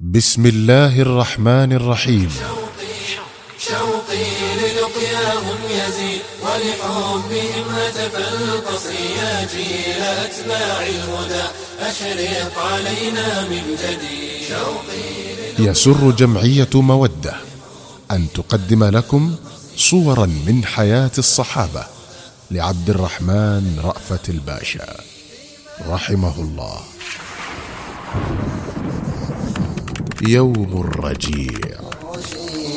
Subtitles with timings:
[0.00, 2.30] بسم الله الرحمن الرحيم.
[3.58, 4.24] شوقي
[4.56, 11.44] للقياهم يزيد ولحبهم هتف القصر يا جيل أتباع الهدى.
[11.80, 14.48] أشرق علينا من جديد.
[14.48, 17.34] شوقي يسر جمعية مودة
[18.10, 19.34] أن تقدم لكم
[19.76, 21.84] صورا من حياة الصحابة
[22.50, 24.96] لعبد الرحمن رأفت الباشا.
[25.88, 26.80] رحمه الله.
[30.28, 31.80] يوم الرجيع.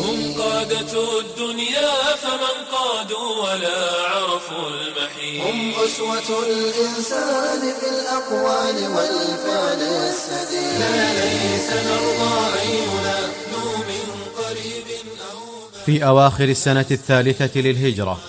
[0.04, 5.44] هم قادة الدنيا فمن قادوا ولا عرفوا المحيط.
[5.48, 10.80] هم أسوة الإنسان في الأقوال والفعل السديد.
[10.80, 14.06] لا ليس نرضى ينادوا من
[14.38, 14.88] قريب
[15.32, 15.40] أو
[15.86, 18.20] في أواخر السنة الثالثة للهجرة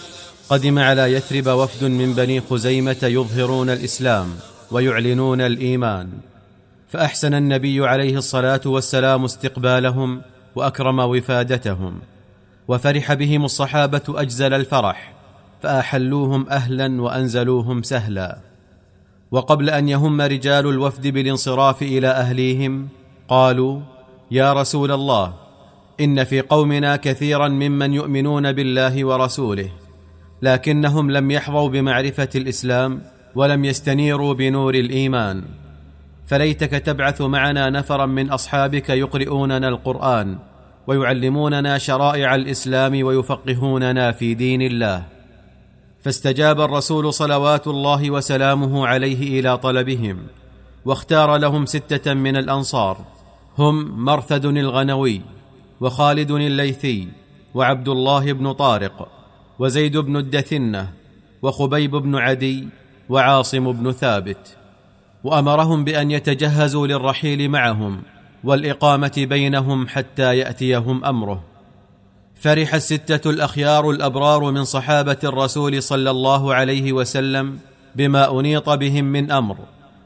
[0.49, 4.37] قدم على يثرب وفد من بني خزيمة يظهرون الإسلام
[4.71, 6.09] ويعلنون الإيمان.
[6.89, 10.23] فأحسن النبي عليه الصلاة والسلام استقبالهم
[10.55, 11.99] وأكرم وفادتهم
[12.69, 15.13] وفرح بهم الصحابة أجزل الفرح
[15.63, 18.39] فأحلوهم أهلا وأنزلوهم سهلا.
[19.31, 22.89] وقبل أن يهم رجال الوفد بالانصراف إلى أهليهم
[23.29, 23.81] قالوا
[24.31, 25.35] يا رسول الله
[26.01, 29.71] إن في قومنا كثيرا ممن يؤمنون بالله ورسوله
[30.43, 33.03] لكنهم لم يحظوا بمعرفة الإسلام
[33.35, 35.45] ولم يستنيروا بنور الإيمان.
[36.27, 40.39] فليتك تبعث معنا نفرا من أصحابك يقرئوننا القرآن
[40.87, 45.05] ويعلموننا شرائع الإسلام ويفقهوننا في دين الله.
[46.01, 50.19] فاستجاب الرسول صلوات الله وسلامه عليه إلى طلبهم
[50.85, 52.97] واختار لهم ستة من الأنصار
[53.59, 55.21] هم مرثد الغنوي
[55.81, 57.09] وخالد الليثي
[57.55, 59.09] وعبد الله بن طارق
[59.59, 60.89] وزيد بن الدثنة
[61.43, 62.69] وخبيب بن عدي
[63.09, 64.57] وعاصم بن ثابت.
[65.25, 68.03] وأمرهم بأن يتجهزوا للرحيل معهم
[68.45, 71.45] والإقامة بينهم حتى يأتيهم أمره.
[72.35, 77.59] فرح الستة الأخيار الأبرار من صحابة الرسول صلى الله عليه وسلم
[77.97, 79.57] بما أنيط بهم من أمر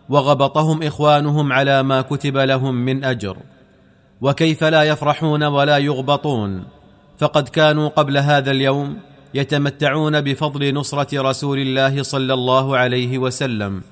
[0.08, 3.36] وغبطهم إخوانهم على ما كتب لهم من أجر.
[4.20, 6.64] وكيف لا يفرحون ولا يغبطون
[7.18, 8.98] فقد كانوا قبل هذا اليوم
[9.34, 13.82] يتمتعون بفضل نصرة رسول الله صلى الله عليه وسلم.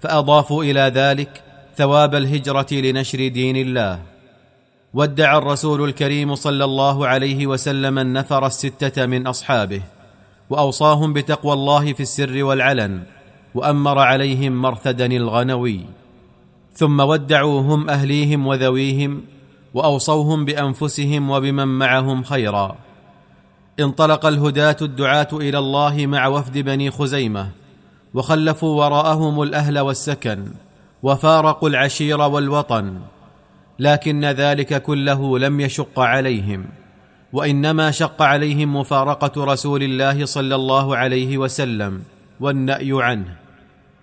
[0.00, 1.42] فاضافوا إلى ذلك
[1.76, 4.00] ثواب الهجرة لنشر دين الله.
[4.94, 9.82] ودع الرسول الكريم صلى الله عليه وسلم النفر الستة من أصحابه
[10.50, 13.02] وأوصاهم بتقوى الله في السر والعلن
[13.54, 15.80] وأمر عليهم مرثدا الغنوي.
[16.74, 19.22] ثم ودعوا هم أهليهم وذويهم
[19.74, 22.76] وأوصوهم بأنفسهم وبمن معهم خيرا.
[23.80, 27.59] انطلق الهداة الدعاة إلى الله مع وفد بني خزيمة
[28.14, 30.44] وخلفوا وراءهم الأهل والسكن
[31.02, 33.00] وفارقوا العشير والوطن
[33.78, 36.64] لكن ذلك كله لم يشق عليهم
[37.32, 42.02] وإنما شق عليهم مفارقة رسول الله صلى الله عليه وسلم
[42.40, 43.36] والنأي عنه.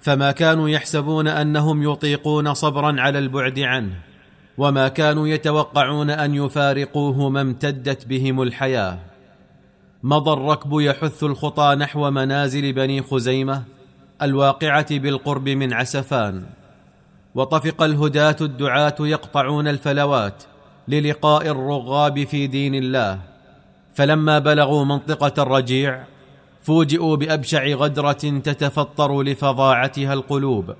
[0.01, 3.93] فما كانوا يحسبون أنهم يطيقون صبرا على البعد عنه
[4.57, 8.99] وما كانوا يتوقعون أن يفارقوه ما امتدت بهم الحياة.
[10.03, 13.63] مضى الركب يحث الخطى نحو منازل بني خزيمة
[14.21, 16.43] الواقعة بالقرب من عسفان
[17.35, 20.43] وطفق الهداة الدعاة يقطعون الفلوات
[20.87, 23.19] للقاء الرغاب في دين الله.
[23.93, 26.03] فلما بلغوا منطقة الرجيع
[26.61, 28.11] فوجئوا بأبشع غدرة
[28.43, 30.75] تتفطر لفظاعتها القلوب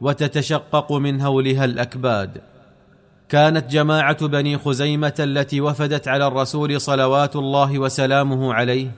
[0.00, 2.40] وتتشقق من هولها الأكباد.
[3.28, 8.90] كانت جماعة بني خزيمة التي وفدت على الرسول صلوات الله وسلامه عليه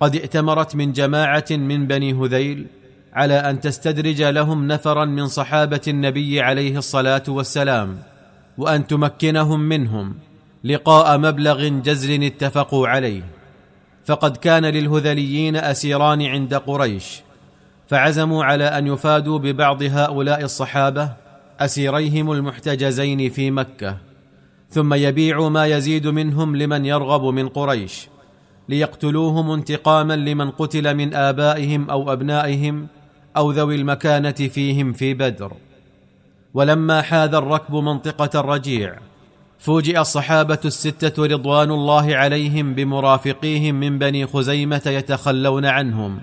[0.00, 2.66] قد ائتمرت من جماعة من بني هذيل
[3.14, 7.98] على أن تستدرج لهم نفرا من صحابة النبي عليه الصلاة والسلام
[8.58, 10.14] وأن تمكنهم منهم
[10.64, 13.22] لقاء مبلغ جزل اتفقوا عليه.
[14.04, 17.20] فقد كان للهذليين أسيران عند قريش
[17.88, 21.12] فعزموا على أن يفادوا ببعض هؤلاء الصحابة
[21.60, 23.96] أسيريهم المحتجزين في مكة.
[24.70, 28.08] ثم يبيعوا ما يزيد منهم لمن يرغب من قريش
[28.68, 32.86] ليقتلوهم انتقاما لمن قتل من آبائهم أو أبنائهم
[33.36, 35.52] أو ذوي المكانة فيهم في بدر.
[36.54, 38.98] ولما حاذ الركب منطقة الرجيع
[39.58, 46.20] فوجئ الصحابة الستة رضوان الله عليهم بمرافقيهم من بني خزيمة يتخلون عنهم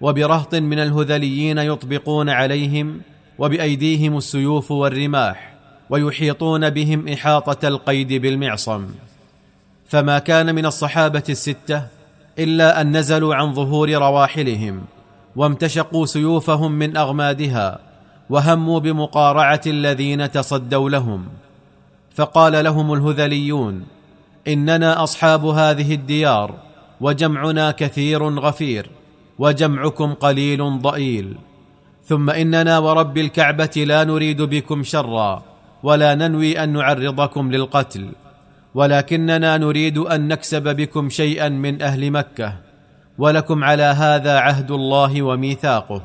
[0.00, 3.00] وبرهط من الهذليين يطبقون عليهم
[3.38, 5.52] وبأيديهم السيوف والرماح
[5.90, 8.86] ويحيطون بهم إحاطة القيد بالمعصم.
[9.88, 11.82] فما كان من الصحابة الستة
[12.38, 14.84] إلا أن نزلوا عن ظهور رواحلهم.
[15.36, 17.78] وامتشقوا سيوفهم من أغمادها
[18.30, 21.26] وهموا بمقارعة الذين تصدوا لهم.
[22.14, 23.84] فقال لهم الهذليون
[24.48, 26.54] إننا أصحاب هذه الديار
[27.00, 28.90] وجمعنا كثير غفير
[29.38, 31.36] وجمعكم قليل ضئيل.
[32.04, 35.42] ثم إننا ورب الكعبة لا نريد بكم شرا
[35.82, 38.08] ولا ننوي أن نعرضكم للقتل
[38.74, 42.65] ولكننا نريد أن نكسب بكم شيئا من أهل مكة.
[43.18, 46.02] ولكم على هذا عهد الله وميثاقه.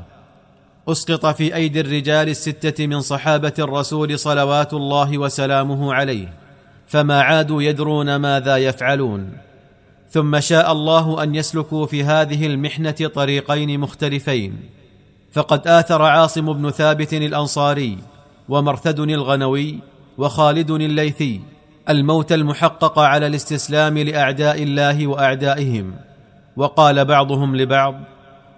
[0.87, 6.33] أسقط في أيدي الرجال الستة من صحابة الرسول صلوات الله وسلامه عليه
[6.87, 9.37] فما عادوا يدرون ماذا يفعلون.
[10.09, 14.59] ثم شاء الله أن يسلكوا في هذه المحنة طريقين مختلفين.
[15.31, 17.97] فقد آثر عاصم بن ثابت الأنصاري
[18.49, 19.79] ومرثد الغنوي
[20.17, 21.41] وخالد الليثي
[21.89, 25.93] الموت المحقق على الاستسلام لأعداء الله وأعدائهم.
[26.57, 27.95] وقال بعضهم لبعض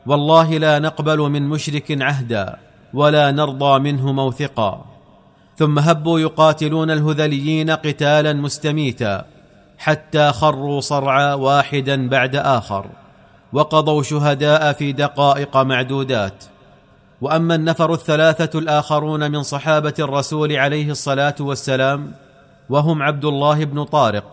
[0.06, 2.56] والله لا نقبل من مشرك عهدا
[2.94, 4.86] ولا نرضى منه موثقا.
[5.58, 9.26] ثم هبوا يقاتلون الهذليين قتالا مستميتا
[9.78, 12.86] حتى خروا صرعى واحدا بعد آخر
[13.54, 16.44] وقضوا شهداء في دقائق معدودات.
[17.22, 22.12] وأما النفر الثلاثة الآخرون من صحابة الرسول عليه الصلاة والسلام
[22.70, 24.24] وهم عبد الله بن طارق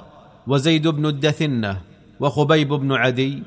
[0.46, 1.89] وزيد بن الدثنة
[2.20, 3.42] وخبيب بن عدي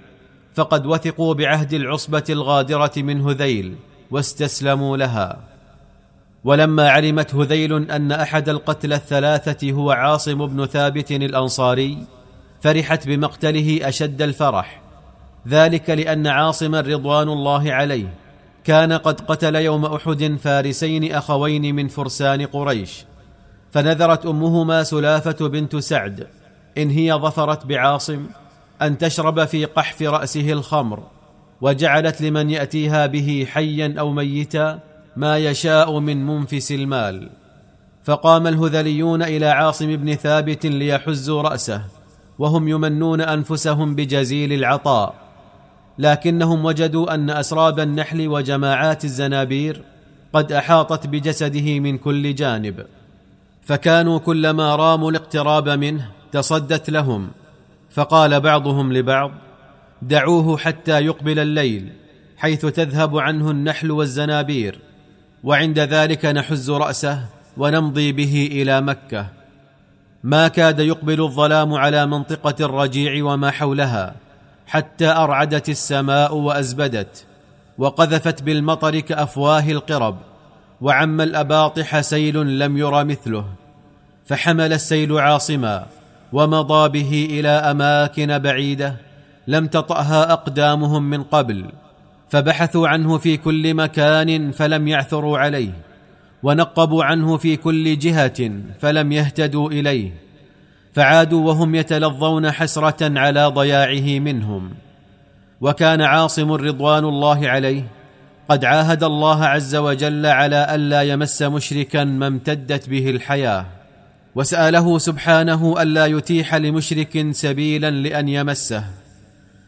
[0.53, 3.75] فقد وثقوا بعهد العصبة الغادرة من هذيل
[4.11, 5.39] واستسلموا لها.
[6.43, 11.97] ولما علمت هذيل أن أحد القتلى الثلاثة هو عاصم بن ثابت الأنصاري
[12.61, 14.81] فرحت بمقتله أشد الفرح.
[15.47, 18.13] ذلك لأن عاصما رضوان الله عليه
[18.63, 23.05] كان قد قتل يوم أحد فارسين أخوين من فرسان قريش.
[23.71, 26.27] فنذرت أمهما سلافة بنت سعد
[26.77, 28.27] إن هي ظفرت بعاصم
[28.83, 31.03] أن تشرب في قحف رأسه الخمر
[31.61, 34.79] وجعلت لمن يأتيها به حيا أو ميتا
[35.15, 37.29] ما يشاء من منفس المال.
[38.03, 41.81] فقام الهذليون إلى عاصم بن ثابت ليحزوا رأسه
[42.39, 45.15] وهم يمنون أنفسهم بجزيل العطاء.
[45.97, 49.83] لكنهم وجدوا أن أسراب النحل وجماعات الزنابير
[50.33, 52.85] قد أحاطت بجسده من كل جانب.
[53.61, 57.29] فكانوا كلما راموا الاقتراب منه تصدت لهم.
[57.93, 59.31] فقال بعضهم لبعض
[60.01, 61.89] دعوه حتى يقبل الليل
[62.37, 64.79] حيث تذهب عنه النحل والزنابير
[65.43, 67.25] وعند ذلك نحز رأسه
[67.57, 69.27] ونمضي به إلى مكة.
[70.23, 74.15] ما كاد يقبل الظلام على منطقة الرجيع وما حولها
[74.67, 77.25] حتى أرعدت السماء وأزبدت
[77.77, 80.17] وقذفت بالمطر كأفواه القرب
[80.81, 83.45] وعم الأباطح سيل لم ير مثله
[84.25, 85.85] فحمل السيل عاصما
[86.33, 88.95] ومضى به إلى أماكن بعيدة
[89.47, 91.65] لم تطأها أقدامهم من قبل
[92.29, 95.71] فبحثوا عنه في كل مكان فلم يعثروا عليه
[96.43, 100.11] ونقبوا عنه في كل جهة فلم يهتدوا إليه
[100.93, 104.69] فعادوا وهم يتلظون حسرة على ضياعه منهم.
[105.61, 107.83] وكان عاصم رضوان الله عليه
[108.49, 113.65] قد عاهد الله عز وجل على الا يمس مشركا ما امتدت به الحياة.
[114.35, 118.83] وسأله سبحانه ألا يتيح لمشرك سبيلا لأن يمسه.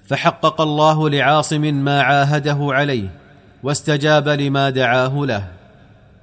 [0.07, 3.09] فحقق الله لعاصم ما عاهده عليه
[3.63, 5.47] واستجاب لما دعاه له.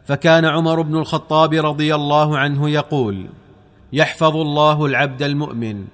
[0.07, 3.27] فكان عمر بن الخطاب رضي الله عنه يقول
[3.93, 5.85] يحفظ الله العبد المؤمن.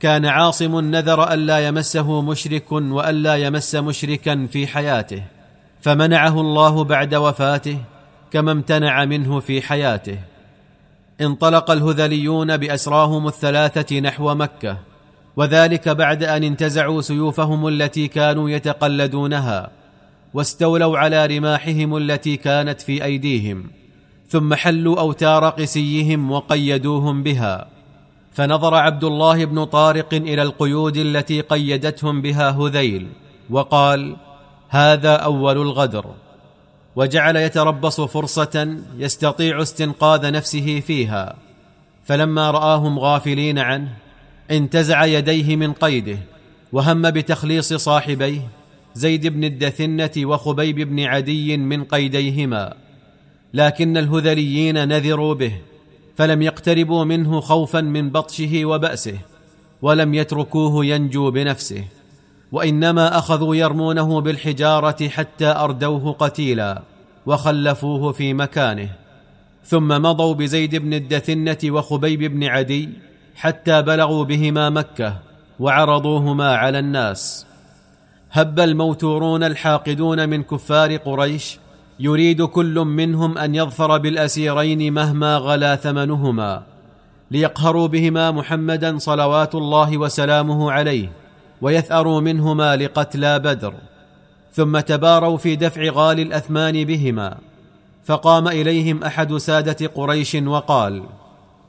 [0.00, 5.22] كان عاصم نذر الا يمسه مشرك والا يمس مشركا في حياته.
[5.80, 7.78] فمنعه الله بعد وفاته
[8.30, 10.18] كما امتنع منه في حياته.
[11.20, 14.78] انطلق الهذليون بأسراهم الثلاثة نحو مكة
[15.36, 19.70] وذلك بعد أن انتزعوا سيوفهم التي كانوا يتقلدونها
[20.34, 23.70] واستولوا على رماحهم التي كانت في أيديهم
[24.28, 27.68] ثم حلوا أوتار قسيهم وقيدوهم بها.
[28.32, 33.08] فنظر عبد الله بن طارق إلى القيود التي قيدتهم بها هذيل
[33.50, 34.16] وقال
[34.68, 36.04] هذا أول الغدر.
[36.98, 41.36] وجعل يتربص فرصة يستطيع استنقاذ نفسه فيها.
[42.04, 43.88] فلما رآهم غافلين عنه
[44.50, 46.18] انتزع يديه من قيده
[46.72, 48.40] وهم بتخليص صاحبيه
[48.94, 52.74] زيد بن الدثنة وخبيب بن عدي من قيديهما.
[53.54, 55.52] لكن الهذليين نذروا به
[56.16, 59.18] فلم يقتربوا منه خوفا من بطشه وبأسه
[59.82, 61.84] ولم يتركوه ينجو بنفسه.
[62.52, 66.82] وإنما أخذوا يرمونه بالحجارة حتى أردوه قتيلا
[67.26, 68.88] وخلفوه في مكانه.
[69.64, 72.88] ثم مضوا بزيد بن الدثنة وخبيب بن عدي
[73.36, 75.14] حتى بلغوا بهما مكة
[75.60, 77.46] وعرضوهما على الناس.
[78.32, 81.58] هب الموتورون الحاقدون من كفار قريش
[82.00, 86.62] يريد كل منهم أن يظفر بالأسيرين مهما غلا ثمنهما
[87.30, 91.08] ليقهروا بهما محمدا صلوات الله وسلامه عليه.
[91.62, 93.74] ويثأروا منهما لقتلى بدر
[94.52, 97.38] ثم تباروا في دفع غالي الأثمان بهما
[98.04, 101.02] فقام إليهم أحد سادة قريش وقال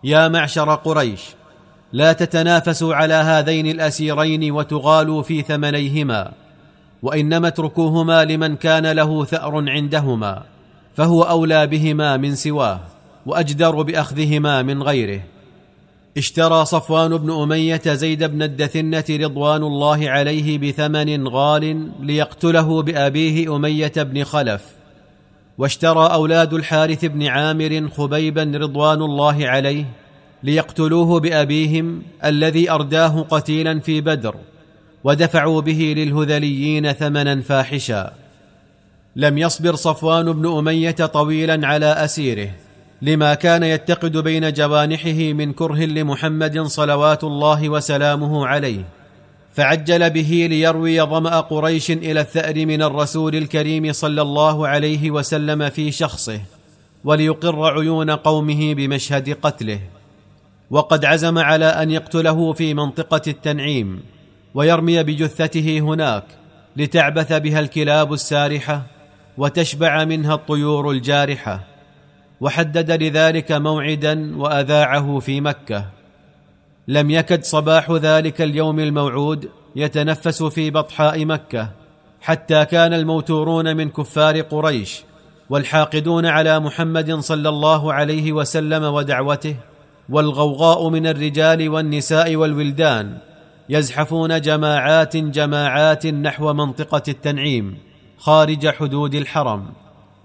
[0.03, 1.21] يا معشر قريش
[1.93, 6.31] لا تتنافسوا على هذين الأسيرين وتغالوا في ثمنيهما
[7.03, 10.43] وإنما اتركوهما لمن كان له ثأر عندهما
[10.95, 12.79] فهو أولى بهما من سواه
[13.25, 15.21] وأجدر بأخذهما من غيره.
[16.19, 23.93] اشترى صفوان بن أمية زيد بن الدثنة رضوان الله عليه بثمن غال ليقتله بأبيه أمية
[23.97, 24.61] بن خلف
[25.57, 29.85] واشترى أولاد الحارث بن عامر خبيبا رضوان الله عليه
[30.43, 34.35] ليقتلوه بأبيهم الذي أرداه قتيلا في بدر
[35.03, 38.13] ودفعوا به للهذليين ثمنا فاحشا.
[39.15, 42.49] لم يصبر صفوان بن أمية طويلا على أسيره
[43.01, 48.83] لما كان يتقد بين جوانحه من كره لمحمد صلوات الله وسلامه عليه
[49.53, 55.91] فعجل به ليروي ظمأ قريش إلى الثأر من الرسول الكريم صلى الله عليه وسلم في
[55.91, 56.41] شخصه
[57.03, 59.79] وليقر عيون قومه بمشهد قتله.
[60.71, 64.03] وقد عزم على أن يقتله في منطقة التنعيم
[64.53, 66.23] ويرمي بجثته هناك
[66.77, 68.81] لتعبث بها الكلاب السارحة
[69.37, 71.68] وتشبع منها الطيور الجارحة.
[72.41, 75.85] وحدد لذلك موعدا وأذاعه في مكة.
[76.87, 81.69] لم يكد صباح ذلك اليوم الموعود يتنفس في بطحاء مكة
[82.21, 85.03] حتى كان الموتورون من كفار قريش
[85.49, 89.55] والحاقدون على محمد صلى الله عليه وسلم ودعوته
[90.09, 93.17] والغوغاء من الرجال والنساء والولدان
[93.69, 97.77] يزحفون جماعات جماعات نحو منطقة التنعيم
[98.17, 99.65] خارج حدود الحرم.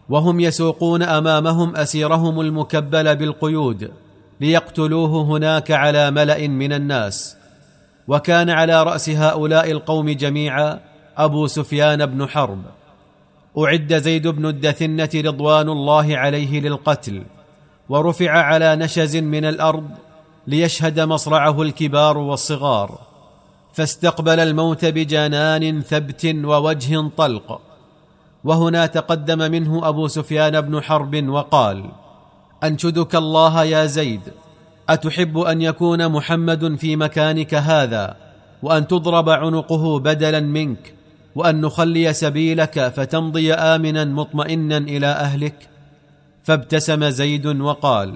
[0.08, 3.90] وهم يسوقون أمامهم أسيرهم المكبل بالقيود
[4.40, 7.36] ليقتلوه هناك على ملأ من الناس.
[8.08, 10.80] وكان على رأس هؤلاء القوم جميعا
[11.16, 12.62] أبو سفيان بن حرب.
[13.58, 17.22] أعد زيد بن الدثنة رضوان الله عليه للقتل
[17.88, 19.90] ورفع على نشز من الأرض
[20.46, 22.98] ليشهد مصرعه الكبار والصغار.
[23.72, 27.60] فاستقبل الموت بجنان ثبت ووجه طلق.
[28.44, 31.84] وهنا تقدم منه أبو سفيان بن حرب وقال
[32.64, 34.20] أنشدك الله يا زيد
[34.88, 38.16] أتحب أن يكون محمد في مكانك هذا
[38.62, 40.94] وأن تضرب عنقه بدلا منك
[41.34, 45.68] وأن نخلي سبيلك فتمضي امنا مطمئنا إلى أهلك؟
[46.42, 48.14] فابتسم زيد وقال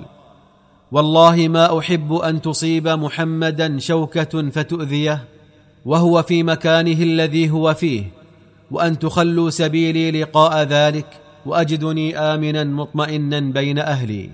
[0.93, 5.25] والله ما أحب أن تصيب محمدا شوكة فتؤذيه
[5.85, 8.18] وهو في مكانه الذي هو فيه
[8.71, 11.07] وأن تخلوا سبيلي لقاء ذلك
[11.47, 14.31] وأجدني آمنا مطمئنا بين أهلي.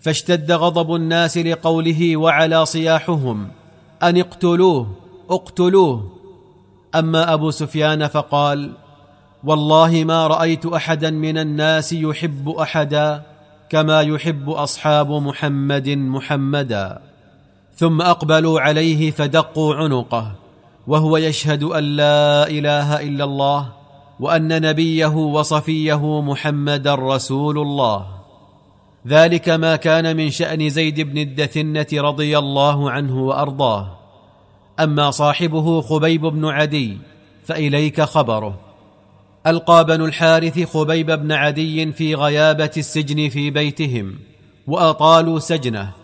[0.00, 3.48] فاشتد غضب الناس لقوله وعلى صياحهم
[4.02, 4.96] أن اقتلوه
[5.30, 6.12] اقتلوه.
[6.94, 8.72] أما أبو سفيان فقال
[9.44, 13.22] والله ما رأيت أحدا من الناس يحب أحدا
[13.68, 17.02] كما يحب أصحاب محمد محمدا.
[17.76, 20.41] ثم أقبلوا عليه فدقوا عنقه.
[20.86, 23.72] وهو يشهد أن لا إله إلا الله
[24.20, 28.06] وأن نبيه وصفيه محمدا رسول الله.
[29.06, 33.98] ذلك ما كان من شأن زيد بن الدثنة رضي الله عنه وأرضاه.
[34.80, 36.98] أما صاحبه خبيب بن عدي
[37.44, 38.54] فإليك خبره.
[39.46, 44.18] ألقى بنو الحارث خبيب بن عدي في غيابة السجن في بيتهم
[44.66, 46.01] وأطالوا سجنه.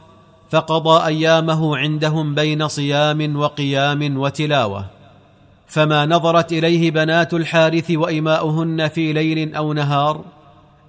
[0.50, 4.86] فقضى أيامه عندهم بين صيام وقيام وتلاوة.
[5.66, 10.24] فما نظرت إليه بنات الحارث وإماؤهن في ليل أو نهار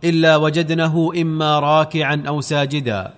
[0.04, 3.14] إلا وجدنه إما راكعا أو ساجدا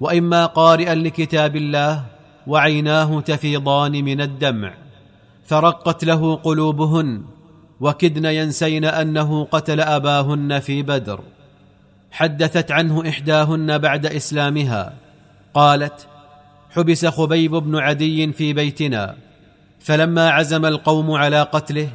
[0.00, 2.04] وإما قارئا لكتاب الله
[2.46, 4.74] وعيناه تفيضان من الدمع.
[5.46, 7.22] فرقت له قلوبهن
[7.80, 11.20] وكدن ينسين أنه قتل أباهن في بدر.
[12.10, 14.92] حدثت عنه إحداهن بعد إسلامها.
[15.54, 16.06] قالت
[16.70, 19.16] حبس خبيب بن عدي في بيتنا
[19.80, 21.88] فلما عزم القوم على قتله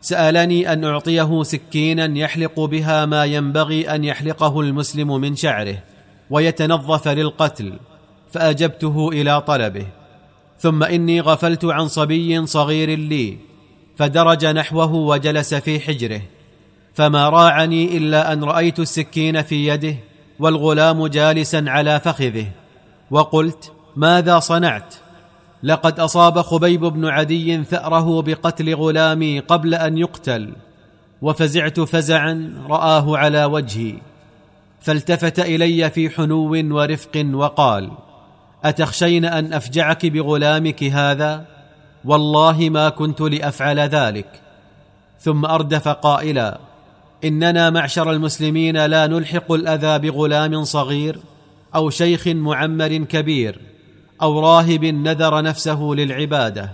[0.00, 5.78] سألني أن أعطيه سكينا يحلق بها ما ينبغي أن يحلقه المسلم من شعره
[6.30, 7.72] ويتنظف للقتل
[8.32, 9.86] فأجبته إلى طلبه.
[10.58, 13.36] ثم إني غفلت عن صبي صغير لي
[13.96, 16.22] فدرج نحوه وجلس في حجره.
[16.94, 19.96] فما راعني إلا أن رأيت السكين في يده
[20.38, 22.46] والغلام جالسا على فخذه.
[23.10, 24.94] وقلت ماذا صنعت؟
[25.62, 30.52] لقد أصاب خبيب بن عدي ثأره بقتل غلامي قبل أن يقتل
[31.22, 33.94] وفزعت فزعا رآه على وجهي
[34.80, 37.90] فالتفت إلي في حنو ورفق وقال
[38.64, 41.44] أتخشين أن أفجعك بغلامك هذا؟
[42.04, 44.40] والله ما كنت لأفعل ذلك.
[45.20, 46.58] ثم أردف قائلا
[47.24, 51.18] إننا معشر المسلمين لا نلحق الأذى بغلام صغير؟
[51.76, 53.60] أو شيخ معمر كبير
[54.22, 56.72] أو راهب نذر نفسه للعبادة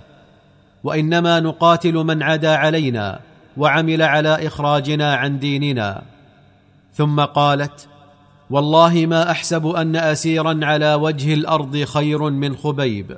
[0.83, 3.19] وإنما نقاتل من عدا علينا
[3.57, 6.03] وعمل على إخراجنا عن ديننا.
[6.93, 7.87] ثم قالت
[8.49, 13.17] والله ما أحسب أن اسيرا على وجه الأرض خير من خبيب.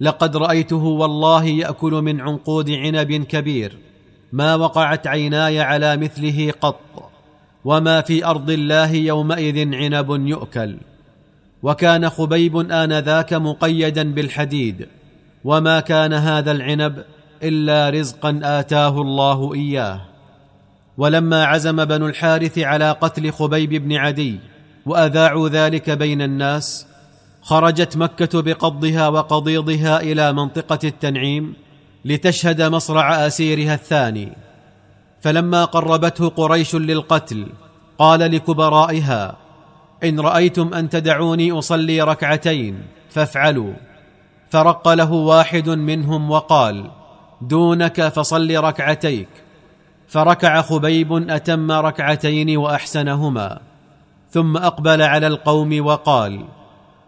[0.00, 3.78] لقد رأيته والله يأكل من عنقود عنب كبير
[4.32, 7.10] ما وقعت عيناي على مثله قط
[7.64, 10.76] وما في أرض الله يومئذ عنب يؤكل.
[11.62, 14.88] وكان خبيب انذاك مقيدا بالحديد
[15.44, 17.04] وما كان هذا العنب
[17.42, 20.00] إلا رزقا آتاه الله إياه.
[20.98, 24.40] ولما عزم بنو الحارث على قتل خبيب بن عدي
[24.86, 26.86] وأذاعوا ذلك بين الناس
[27.42, 31.54] خرجت مكة بقضها وقضيضها إلى منطقة التنعيم
[32.04, 34.32] لتشهد مصرع آسيرها الثاني.
[35.20, 37.46] فلما قربته قريش للقتل
[37.98, 39.36] قال لكبرائها
[40.04, 43.72] إن رأيتم أن تدعوني أصلي ركعتين فافعلوا.
[44.50, 46.90] فرق له واحد منهم وقال
[47.40, 49.28] دونك فصل ركعتيك.
[50.08, 53.60] فركع خبيب أتم ركعتين وأحسنهما.
[54.30, 56.44] ثم أقبل على القوم وقال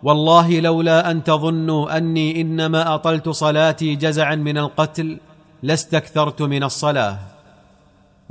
[0.03, 5.19] والله لولا أن تظنوا أني إنما أطلت صلاتي جزعا من القتل
[5.63, 7.19] لاستكثرت من الصلاة.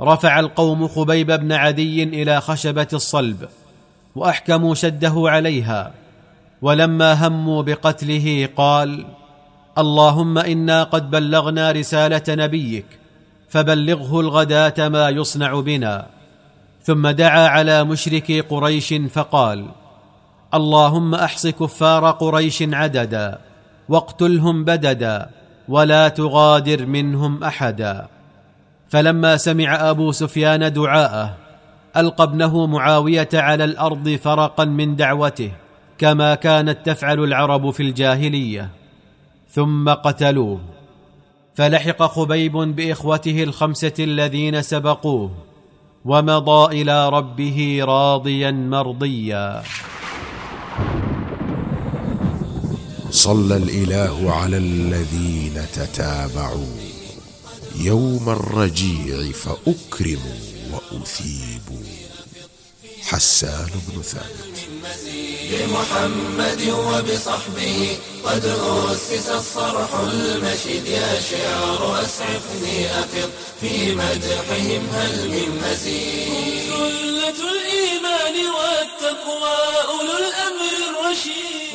[0.00, 3.48] رفع القوم خبيب بن عدي إلى خشبة الصلب.
[4.16, 5.92] وأحكموا شده عليها.
[6.62, 9.06] ولما هموا بقتله قال
[9.78, 12.86] اللهم إنا قد بلغنا رسالة نبيك
[13.48, 16.06] فبلغه الغداة ما يصنع بنا.
[16.82, 19.66] ثم دعا على مشركي قريش فقال
[20.54, 23.38] اللهم أحص كفار قريش عددا
[23.88, 25.30] واقتلهم بددا
[25.68, 28.06] ولا تغادر منهم أحدا.
[28.88, 31.41] فلما سمع أبو سفيان دعاءه
[31.96, 35.52] ألقى ابنه معاوية على الأرض فرقا من دعوته
[35.98, 38.70] كما كانت تفعل العرب في الجاهلية.
[39.50, 40.60] ثم قتلوه.
[41.54, 45.30] فلحق خبيب بإخوته الخمسة الذين سبقوه
[46.04, 49.62] ومضى إلى ربه راضيا مرضيا.
[53.10, 56.76] صلى الإله على الذين تتابعوا.
[57.80, 60.61] يوم الرجيع فأكرموا.
[60.72, 61.84] واثيبوا
[63.02, 64.58] حسان بن ثابت.
[65.50, 70.86] بمحمد وبصحبه قد أسس الصرح المشيد.
[70.86, 73.30] يا شعر أسعفني أفض
[73.60, 79.56] في مدحهم هل من مزيد؟ سلة الإيمان والتقوى
[79.88, 81.72] أولو الأمر الرشيد.